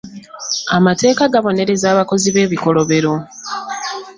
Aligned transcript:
Amateeka 0.77 1.31
gabonereza 1.33 1.85
abakozi 1.89 2.27
b'ebikolobero. 2.33 3.13